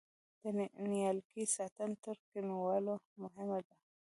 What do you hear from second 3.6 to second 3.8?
ده؟